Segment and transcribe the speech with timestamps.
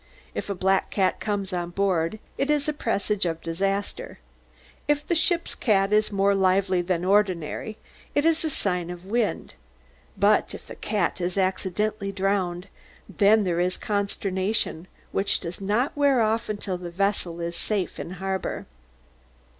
[0.33, 4.17] If a black cat comes on board, it is a presage of disaster;
[4.87, 7.77] if the ship's cat is more lively than ordinary,
[8.15, 9.53] it is a sign of wind;
[10.17, 12.67] but if the cat is accidentally drowned,
[13.07, 18.13] then there is consternation, which does not wear off until the vessel is safe in
[18.13, 18.65] harbour.